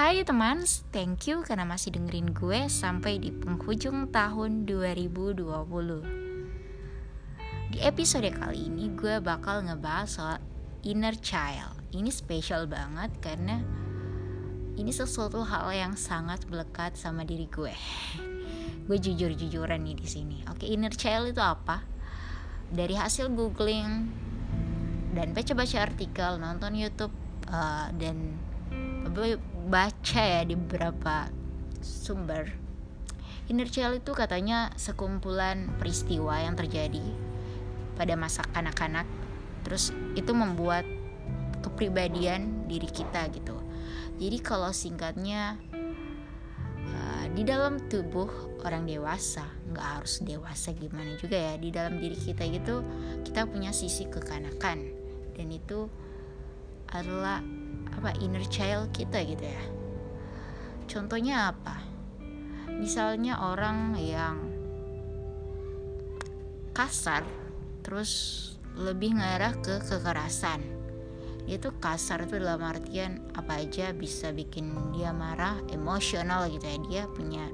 [0.00, 0.64] Hai teman,
[0.96, 5.44] thank you karena masih dengerin gue sampai di penghujung tahun 2020
[7.68, 10.40] Di episode kali ini gue bakal ngebahas soal
[10.88, 13.60] inner child Ini spesial banget karena
[14.80, 17.76] ini sesuatu hal yang sangat melekat sama diri gue
[18.88, 20.40] Gue jujur-jujuran nih di sini.
[20.48, 21.84] Oke, inner child itu apa?
[22.72, 24.08] Dari hasil googling
[25.12, 27.12] dan baca-baca artikel, nonton YouTube,
[27.52, 28.48] uh, dan
[29.70, 31.30] baca ya di beberapa
[31.78, 32.50] sumber.
[33.46, 37.02] Inner child itu katanya sekumpulan peristiwa yang terjadi
[37.94, 39.06] pada masa kanak-kanak
[39.62, 40.82] terus itu membuat
[41.62, 43.54] kepribadian diri kita gitu.
[44.18, 45.54] Jadi kalau singkatnya
[46.90, 52.18] uh, di dalam tubuh orang dewasa nggak harus dewasa gimana juga ya di dalam diri
[52.18, 52.82] kita gitu
[53.22, 54.78] kita punya sisi kekanakan.
[55.38, 55.86] Dan itu
[56.90, 57.40] adalah
[57.94, 59.64] apa inner child kita gitu ya.
[60.90, 61.76] Contohnya apa?
[62.70, 64.36] Misalnya orang yang
[66.72, 67.26] kasar
[67.82, 68.12] terus
[68.78, 70.62] lebih ngarah ke kekerasan.
[71.44, 76.78] Dia tuh kasar itu dalam artian apa aja bisa bikin dia marah emosional gitu ya.
[76.86, 77.46] Dia punya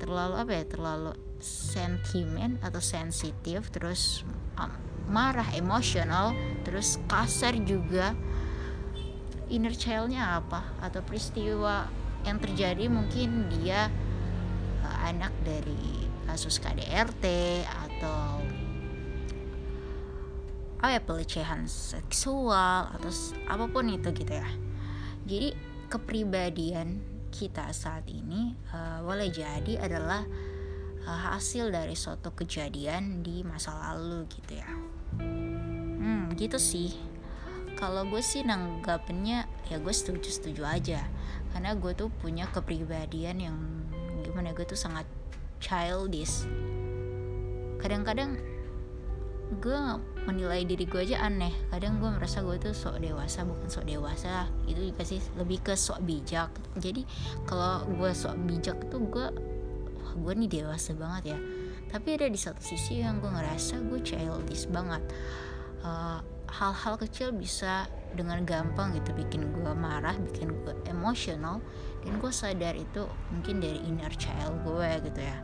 [0.00, 1.12] terlalu apa ya terlalu
[1.44, 4.24] sentimen atau sensitif terus
[4.56, 4.72] um,
[5.12, 6.32] marah emosional
[6.64, 8.16] terus kasar juga
[9.50, 10.62] inner childnya apa?
[10.80, 11.90] Atau peristiwa
[12.22, 13.90] yang terjadi mungkin dia
[14.86, 17.24] uh, anak dari kasus KDRT
[17.66, 18.38] atau
[20.80, 23.10] oh ya pelecehan seksual atau
[23.50, 24.48] apa pun itu gitu ya.
[25.26, 25.52] Jadi
[25.90, 27.02] kepribadian
[27.34, 30.22] kita saat ini uh, boleh jadi adalah
[31.04, 34.70] uh, hasil dari suatu kejadian di masa lalu gitu ya.
[35.18, 37.09] Hmm gitu sih
[37.80, 41.00] kalau gue sih nanggapinnya ya gue setuju setuju aja.
[41.50, 43.56] Karena gue tuh punya kepribadian yang
[44.22, 45.08] gimana gue tuh sangat
[45.58, 46.44] childish.
[47.80, 48.36] Kadang-kadang
[49.58, 49.80] gue
[50.28, 51.50] menilai diri gue aja aneh.
[51.72, 54.46] Kadang gue merasa gue tuh sok dewasa bukan sok dewasa.
[54.68, 56.52] Itu juga sih lebih ke sok bijak.
[56.76, 57.02] Jadi
[57.48, 59.26] kalau gue sok bijak tuh gue
[60.04, 61.38] wah gue nih dewasa banget ya.
[61.90, 65.02] Tapi ada di satu sisi yang gue ngerasa gue childish banget.
[65.80, 66.20] Uh,
[66.60, 71.64] hal-hal kecil bisa dengan gampang gitu bikin gue marah bikin gue emosional
[72.04, 75.38] dan gue sadar itu mungkin dari inner child gue gitu ya.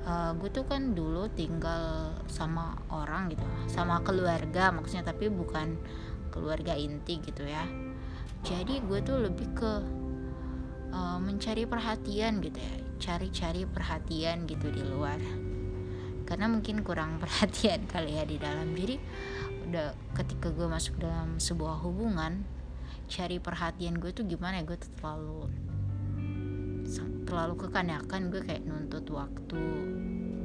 [0.00, 5.80] Uh, gue tuh kan dulu tinggal sama orang gitu sama keluarga maksudnya tapi bukan
[6.28, 7.64] keluarga inti gitu ya.
[8.44, 9.72] Jadi gue tuh lebih ke
[10.92, 15.16] uh, mencari perhatian gitu ya cari-cari perhatian gitu di luar
[16.30, 18.70] karena mungkin kurang perhatian kali ya di dalam.
[18.70, 18.96] Jadi
[19.66, 22.46] udah ketika gue masuk dalam sebuah hubungan
[23.10, 24.64] cari perhatian gue tuh gimana ya?
[24.64, 25.50] Gue terlalu
[27.26, 29.62] terlalu kekanakan gue kayak nuntut waktu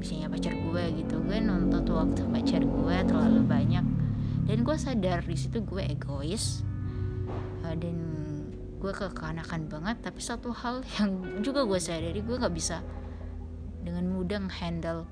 [0.01, 1.22] misalnya pacar gue gitu.
[1.22, 3.85] Gue nuntut waktu pacar gue terlalu banyak.
[4.45, 6.66] Dan gue sadar di situ gue egois
[7.66, 7.97] uh, dan
[8.81, 9.97] gue kekanakan banget.
[10.01, 12.81] Tapi satu hal yang juga gue sadari gue nggak bisa
[13.85, 15.06] dengan mudah handle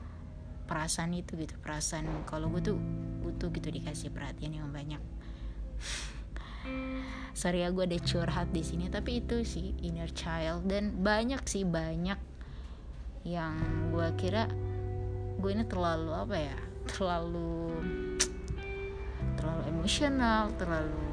[0.63, 2.77] perasaan itu gitu perasaan kalau gue tuh
[3.23, 4.99] butuh gitu dikasih perhatian yang banyak.
[7.39, 10.67] Sorry ya gue ada curhat di sini tapi itu sih inner child.
[10.67, 12.19] Dan banyak sih banyak
[13.27, 13.55] yang
[13.91, 14.47] gue kira
[15.39, 16.57] gue ini terlalu apa ya
[16.87, 17.71] terlalu
[19.39, 21.03] terlalu emosional terlalu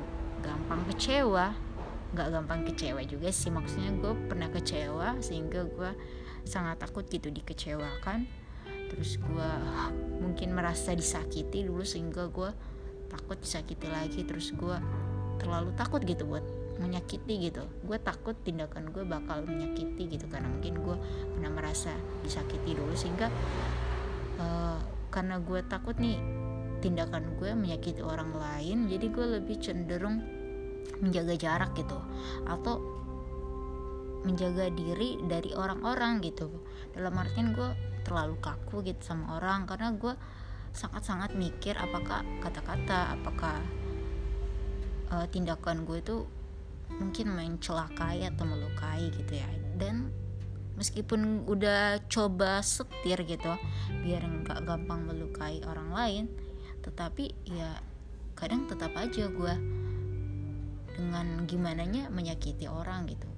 [0.42, 1.54] gampang kecewa.
[2.10, 5.90] Nggak gampang kecewa juga sih maksudnya gue pernah kecewa sehingga gue
[6.46, 8.39] sangat takut gitu dikecewakan
[8.90, 9.50] terus gue
[10.18, 12.50] mungkin merasa disakiti dulu sehingga gue
[13.06, 14.76] takut disakiti lagi terus gue
[15.40, 16.44] terlalu takut gitu buat
[16.80, 17.64] menyakiti gitu.
[17.84, 20.96] Gue takut tindakan gue bakal menyakiti gitu karena mungkin gue
[21.36, 21.92] pernah merasa
[22.24, 22.92] disakiti dulu.
[22.96, 23.28] Sehingga
[24.40, 24.78] uh,
[25.12, 26.20] karena gue takut nih
[26.80, 30.24] tindakan gue menyakiti orang lain jadi gue lebih cenderung
[31.00, 31.96] menjaga jarak gitu.
[32.48, 32.99] Atau
[34.24, 36.50] menjaga diri dari orang-orang gitu.
[36.92, 37.72] Dalam artian gue
[38.04, 40.14] terlalu kaku gitu sama orang karena gue
[40.70, 43.58] sangat-sangat mikir apakah kata-kata apakah
[45.10, 46.16] uh, tindakan gue itu
[46.90, 49.48] mungkin mencelakai atau melukai gitu ya.
[49.76, 50.12] Dan
[50.80, 53.52] meskipun udah coba setir gitu
[54.00, 56.24] biar nggak gampang melukai orang lain
[56.80, 57.76] tetapi ya
[58.32, 59.54] kadang tetap aja gue
[60.96, 63.28] dengan gimana nya menyakiti orang gitu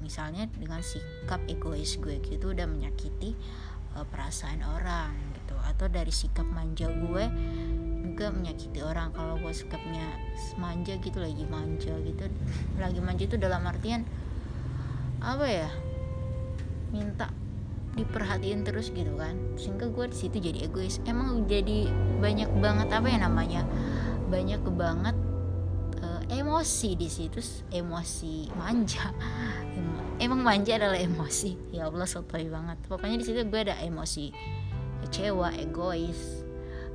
[0.00, 3.36] misalnya dengan sikap egois gue gitu udah menyakiti
[3.94, 5.54] uh, perasaan orang gitu.
[5.68, 7.24] Atau dari sikap manja gue
[8.08, 9.12] juga menyakiti orang.
[9.12, 10.06] Kalau gue sikapnya
[10.56, 12.24] manja gitu lagi manja gitu
[12.78, 14.02] lagi manja itu dalam artian
[15.18, 15.70] apa ya
[16.94, 17.28] minta
[17.98, 19.34] diperhatiin terus gitu kan.
[19.58, 21.02] Sehingga gue di situ jadi egois.
[21.04, 21.90] Emang jadi
[22.22, 23.62] banyak banget apa ya namanya
[24.28, 25.16] banyak banget
[26.28, 27.40] emosi di situ
[27.72, 29.12] emosi manja.
[30.24, 31.72] Emang manja adalah emosi.
[31.72, 32.76] Ya Allah sotoy banget.
[32.86, 34.30] Pokoknya di situ gue ada emosi
[35.04, 36.44] kecewa egois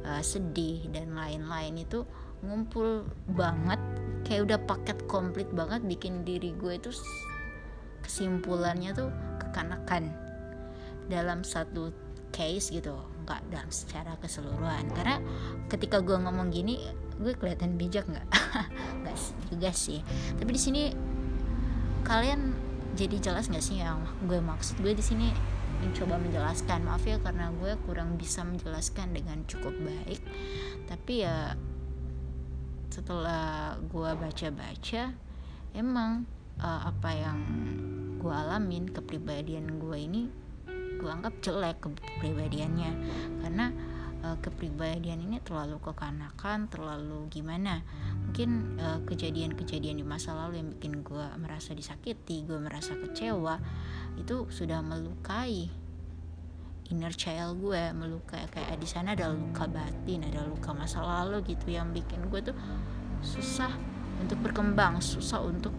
[0.05, 1.81] uh, sedih dan lain-lain.
[1.81, 2.05] Itu
[2.45, 3.79] ngumpul banget
[4.27, 6.91] kayak udah paket komplit banget bikin diri gue itu
[8.03, 9.09] kesimpulannya tuh
[9.39, 10.11] kekanakan
[11.09, 11.89] dalam satu
[12.29, 12.93] case gitu.
[13.23, 14.91] Nggak dalam secara keseluruhan.
[14.93, 15.17] Karena
[15.71, 16.85] ketika gue ngomong gini
[17.19, 18.27] gue kelihatan bijak nggak?
[19.03, 19.17] Nggak
[19.51, 19.99] juga sih.
[20.39, 20.83] Tapi di sini
[22.03, 22.53] kalian
[22.93, 24.77] jadi jelas nggak sih yang gue maksud?
[24.81, 25.33] Gue di sini
[25.83, 26.85] mencoba menjelaskan.
[26.87, 30.21] Maaf ya karena gue kurang bisa menjelaskan dengan cukup baik.
[30.87, 31.57] Tapi ya
[32.93, 35.17] setelah gue baca-baca
[35.73, 36.29] emang
[36.61, 37.39] uh, apa yang
[38.21, 40.23] gue alamin kepribadian gue ini
[41.01, 42.91] gue anggap jelek kepribadiannya.
[43.43, 43.73] Karena
[44.23, 47.83] uh, kepribadian ini terlalu kekanakan terlalu gimana?
[48.25, 53.61] Mungkin kejadian-kejadian uh, di masa lalu yang bikin gue merasa disakiti gue merasa kecewa
[54.17, 55.83] itu sudah melukai
[56.91, 61.71] inner child gue melukai kayak di sana ada luka batin ada luka masa lalu gitu
[61.71, 62.55] yang bikin gue tuh
[63.23, 63.71] susah
[64.19, 65.71] untuk berkembang susah untuk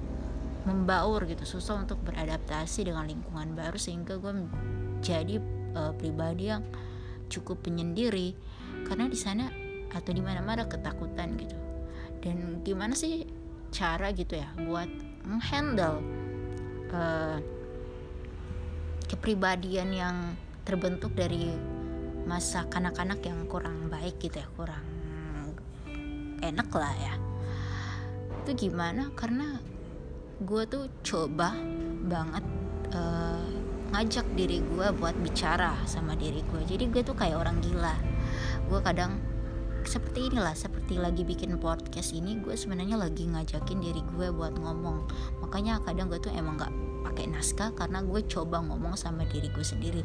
[0.64, 5.36] membaur gitu susah untuk beradaptasi dengan lingkungan baru sehingga gue menjadi
[5.76, 6.64] uh, pribadi yang
[7.30, 8.36] cukup penyendiri
[8.88, 9.48] karena di sana
[9.94, 11.56] atau di mana-mana ketakutan gitu.
[12.24, 13.28] Dan gimana sih
[13.74, 14.88] cara gitu ya buat
[15.26, 16.00] menghandle
[16.92, 17.38] uh,
[19.10, 20.16] kepribadian yang
[20.64, 21.52] terbentuk dari
[22.24, 24.94] masa kanak-kanak yang kurang baik gitu ya kurang
[26.44, 27.14] enak lah ya.
[28.44, 29.08] Itu gimana?
[29.16, 29.56] Karena
[30.44, 31.56] gue tuh coba
[32.04, 32.44] banget
[32.92, 33.53] uh,
[33.94, 37.94] ngajak diri gue buat bicara sama diri gue jadi gue tuh kayak orang gila.
[38.66, 39.22] Gue kadang
[39.86, 45.06] seperti inilah seperti lagi bikin podcast ini gue sebenarnya lagi ngajakin diri gue buat ngomong.
[45.46, 46.74] Makanya kadang gue tuh emang gak
[47.06, 50.02] pakai naskah karena gue coba ngomong sama diri gue sendiri.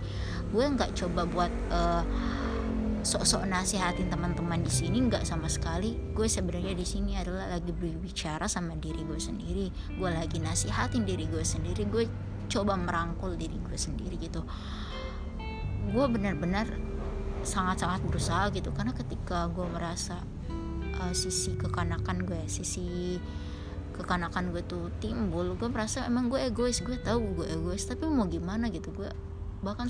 [0.53, 2.05] Gue nggak coba buat uh,
[3.01, 5.97] sok-sok nasihatin teman-teman di sini nggak sama sekali.
[6.13, 9.71] Gue sebenarnya di sini adalah lagi berbicara sama diri gue sendiri.
[9.97, 11.87] Gue lagi nasihatin diri gue sendiri.
[11.87, 12.05] Gue
[12.49, 14.41] coba merangkul diri gue sendiri gitu.
[15.93, 16.67] Gue benar-benar
[17.45, 20.19] sangat-sangat berusaha gitu karena ketika gue merasa
[20.99, 23.15] uh, sisi kekanakan gue sisi
[23.95, 28.27] kekanakan gue tuh timbul gue merasa emang gue egois gue tahu gue egois tapi mau
[28.27, 29.07] gimana gitu gue
[29.63, 29.87] bahkan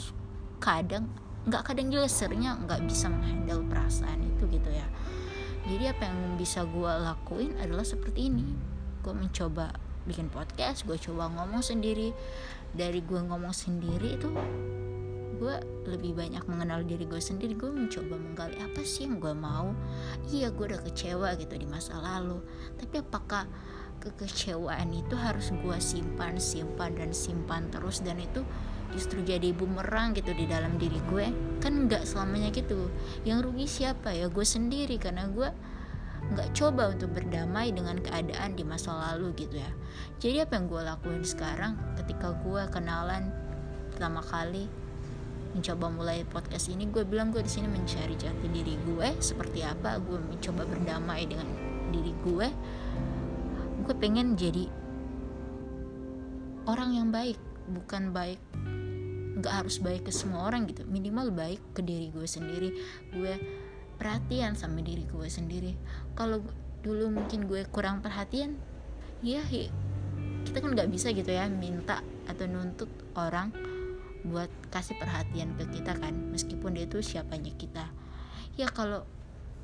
[0.62, 1.10] kadang
[1.50, 4.86] nggak kadang juga seringnya nggak bisa menghandle perasaan itu gitu ya.
[5.70, 8.46] Jadi apa yang bisa gue lakuin adalah seperti ini.
[9.06, 9.72] Gue mencoba
[10.10, 12.10] bikin podcast gue coba ngomong sendiri.
[12.74, 14.30] Dari gue ngomong sendiri itu
[15.40, 15.56] gue
[15.88, 17.54] lebih banyak mengenal diri gue sendiri.
[17.54, 19.78] Gue mencoba menggali apa sih yang gue mau.
[20.34, 22.42] Iya gue udah kecewa gitu di masa lalu.
[22.82, 23.46] Tapi apakah
[24.02, 28.02] kekecewaan itu harus gue simpan simpan dan simpan terus?
[28.02, 28.42] Dan itu
[28.90, 31.30] justru jadi bumerang gitu di dalam diri gue.
[31.62, 32.90] Kan nggak selamanya gitu.
[33.24, 34.10] Yang rugi siapa?
[34.12, 34.98] Ya gue sendiri.
[34.98, 35.54] Karena gue
[36.30, 39.72] nggak coba untuk berdamai dengan keadaan di masa lalu gitu ya.
[40.22, 43.34] Jadi apa yang gue lakuin sekarang ketika gue kenalan
[43.90, 44.70] pertama kali
[45.56, 49.98] mencoba mulai podcast ini gue bilang gue di sini mencari jati diri gue seperti apa
[49.98, 51.50] gue mencoba berdamai dengan
[51.90, 52.48] diri gue
[53.90, 54.70] gue pengen jadi
[56.70, 58.38] orang yang baik bukan baik
[59.40, 62.76] nggak harus baik ke semua orang gitu minimal baik ke diri gue sendiri.
[63.16, 63.40] Gue
[64.00, 65.76] perhatian sama diri gue sendiri.
[66.16, 66.40] Kalau
[66.80, 68.56] dulu mungkin gue kurang perhatian
[69.20, 69.44] ya
[70.48, 72.88] kita kan nggak bisa gitu ya minta atau nuntut
[73.20, 73.52] orang
[74.24, 77.86] buat kasih perhatian ke kita kan meskipun dia itu siapanya kita.
[78.56, 79.04] Ya kalau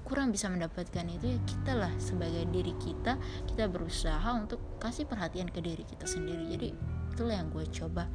[0.04, 3.18] kurang bisa mendapatkan itu ya kita lah sebagai diri kita
[3.50, 6.52] kita berusaha untuk kasih perhatian ke diri kita sendiri.
[6.52, 6.70] Jadi
[7.16, 8.12] itulah yang gue coba.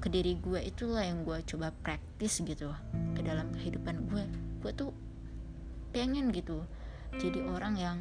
[0.00, 2.72] Ke diri gue itulah yang gue coba praktis gitu
[3.14, 4.92] ke dalam kehidupan gue gue tuh
[5.90, 6.62] pengen gitu
[7.18, 7.98] jadi orang yang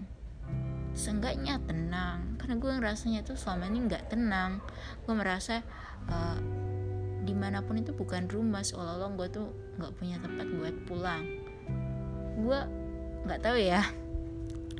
[0.93, 2.37] seenggaknya tenang.
[2.37, 4.61] Karena gue ngerasanya tuh selama ini nggak tenang.
[5.05, 5.65] Gue merasa
[6.09, 6.37] uh,
[7.25, 9.47] di mana pun itu bukan rumah seolah-olah gue tuh
[9.81, 11.23] nggak punya tempat buat pulang.
[12.37, 12.59] Gue
[13.25, 13.83] nggak tahu ya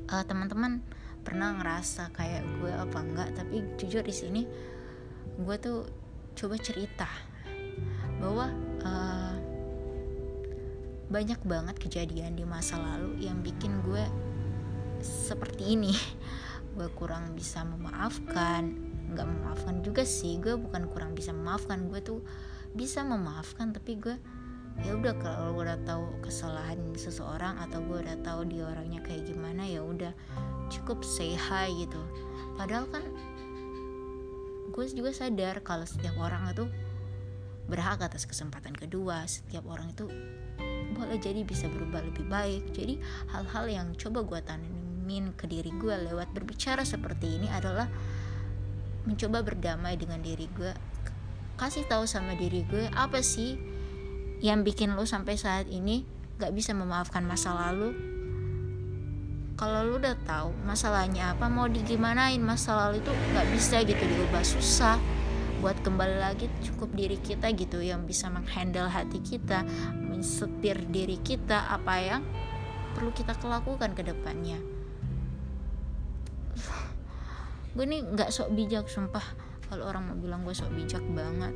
[0.09, 0.81] uh, teman-teman
[1.21, 4.41] pernah ngerasa kayak gue apa enggak tapi jujur di sini
[5.39, 5.85] gue tuh
[6.33, 7.09] coba cerita
[8.19, 8.47] bahwa
[8.83, 9.28] uh,
[11.09, 14.05] banyak banget kejadian di masa lalu yang bikin gue
[15.01, 15.93] seperti ini.
[16.77, 18.77] Gue kurang bisa memaafkan
[19.09, 20.37] nggak memaafkan juga sih.
[20.37, 22.21] Gue bukan kurang bisa memaafkan gue tuh
[22.77, 24.15] bisa memaafkan tapi gue
[24.85, 29.27] ya udah kalau gue udah tahu kesalahan seseorang atau gue udah tahu dia orangnya kayak
[29.27, 30.13] gimana ya udah
[30.69, 31.99] cukup say hi gitu.
[32.55, 33.03] Padahal kan
[34.69, 36.69] gue juga sadar kalau setiap orang itu
[37.69, 40.09] berhak atas kesempatan kedua setiap orang itu
[40.99, 42.75] boleh jadi bisa berubah lebih baik.
[42.75, 42.99] Jadi
[43.31, 47.87] hal-hal yang coba gue tanamin ke diri gue lewat berbicara seperti ini adalah
[49.07, 50.75] mencoba berdamai dengan diri gue
[51.59, 53.59] kasih tahu sama diri gue apa sih
[54.39, 56.07] yang bikin lo sampai saat ini
[56.39, 57.91] gak bisa memaafkan masa lalu?
[59.59, 64.39] Kalau lu udah tahu masalahnya apa mau digimanain masa lalu itu nggak bisa gitu diubah
[64.39, 64.95] susah.
[65.59, 69.67] Buat kembali lagi cukup diri kita gitu yang bisa menghandle hati kita
[70.19, 72.21] mensetir diri kita apa yang
[72.91, 74.59] perlu kita lakukan ke depannya.
[77.71, 79.23] Gue nih nggak sok bijak sumpah.
[79.71, 81.55] Kalau orang mau bilang gue sok bijak banget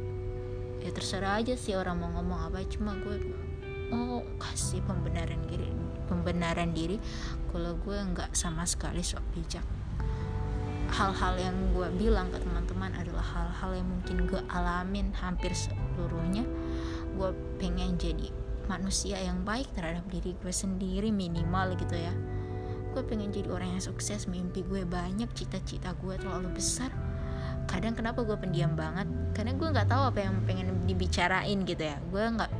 [0.79, 2.63] ya terserah aja sih orang mau ngomong apa.
[2.71, 3.19] Cuma gue
[3.91, 5.67] mau kasih pembenaran diri
[6.07, 6.95] pembenaran diri.
[7.51, 9.67] Kalau gue nggak sama sekali sok bijak.
[10.87, 16.47] Hal-hal yang gue bilang ke teman-teman adalah hal-hal yang mungkin gue alamin hampir seluruhnya.
[17.19, 22.13] Gue pengen jadi manusia yang baik terhadap diri gue sendiri minimal gitu ya.
[22.93, 26.93] Gue pengen jadi orang yang sukses mimpi gue banyak cita-cita gue terlalu besar.
[27.65, 29.09] Kadang kenapa gue pendiam banget?
[29.33, 31.97] Karena gue nggak tahu apa yang pengen dibicarain gitu ya.
[32.13, 32.51] Gue nggak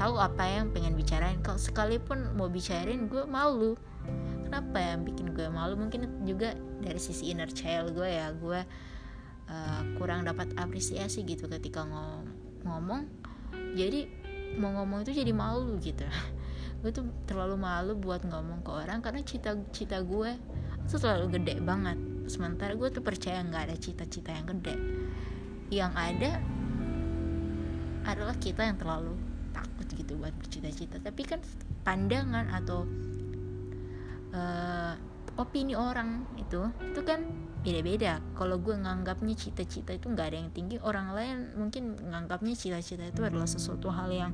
[0.00, 1.38] tahu apa yang pengen bicarain.
[1.44, 3.76] Kalau sekalipun mau bicarain gue malu.
[4.48, 5.78] Kenapa yang bikin gue malu?
[5.78, 8.32] Mungkin juga dari sisi inner child gue ya.
[8.34, 8.64] Gue
[9.46, 12.26] uh, kurang dapat apresiasi gitu ketika ngom
[12.66, 13.06] ngomong.
[13.76, 14.19] Jadi
[14.58, 16.06] mau ngomong itu jadi malu gitu.
[16.80, 20.32] Gue tuh terlalu malu buat ngomong ke orang karena cita-cita gue
[20.80, 21.98] itu terlalu gede banget.
[22.24, 24.74] Sementara gue tuh percaya nggak ada cita-cita yang gede.
[25.68, 26.30] Yang ada
[28.08, 29.12] adalah kita yang terlalu
[29.52, 31.04] takut gitu buat bercita-cita.
[31.04, 31.44] Tapi kan
[31.84, 32.88] pandangan atau
[34.32, 34.94] uh,
[35.40, 37.24] opini orang itu itu kan
[37.60, 38.20] beda-beda.
[38.36, 43.24] Kalau gue nganggapnya cita-cita itu nggak ada yang tinggi orang lain mungkin nganggapnya cita-cita itu
[43.24, 44.32] adalah sesuatu hal yang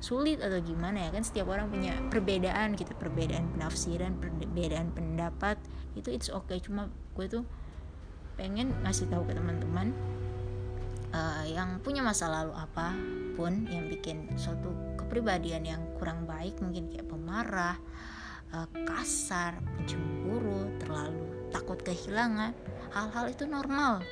[0.00, 1.24] sulit atau gimana ya kan?
[1.24, 5.56] Setiap orang punya perbedaan gitu perbedaan penafsiran perbedaan pendapat
[5.96, 6.60] itu it's okay.
[6.60, 7.44] Cuma gue tuh
[8.40, 9.92] pengen ngasih tahu ke teman-teman
[11.12, 12.96] uh, yang punya masa lalu apa
[13.36, 17.76] pun yang bikin suatu kepribadian yang kurang baik mungkin kayak pemarah
[18.54, 19.58] uh, kasar,
[20.90, 21.22] terlalu
[21.54, 22.50] takut kehilangan,
[22.90, 24.02] hal-hal itu normal.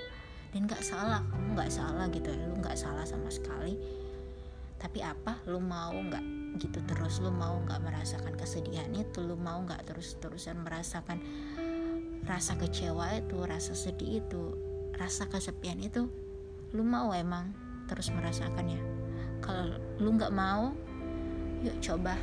[0.55, 3.75] Dan nggak salah, kamu nggak salah gitu ya, lu nggak salah sama sekali.
[4.79, 6.23] Tapi apa, lu mau nggak
[6.63, 11.19] gitu terus, lu mau nggak merasakan kesedihan itu, lu mau nggak terus-terusan merasakan
[12.23, 14.55] rasa kecewa itu, rasa sedih itu,
[14.95, 16.07] rasa kesepian itu,
[16.71, 17.51] lu mau emang
[17.91, 18.79] terus merasakannya.
[19.43, 20.71] Kalau lu nggak mau,
[21.59, 22.15] yuk coba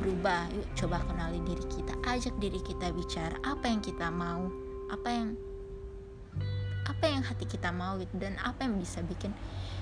[0.00, 4.48] berubah yuk coba kenali diri kita ajak diri kita bicara apa yang kita mau
[4.90, 5.28] apa yang
[6.88, 9.30] apa yang hati kita mau gitu dan apa yang bisa bikin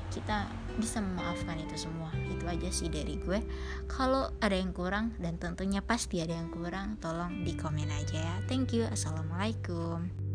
[0.09, 0.49] kita
[0.81, 2.09] bisa memaafkan itu semua.
[2.33, 3.45] Itu aja sih dari gue.
[3.89, 8.35] Kalau ada yang kurang dan tentunya pasti ada yang kurang tolong di komen aja ya.
[8.49, 8.89] Thank you.
[8.89, 10.28] Assalamualaikum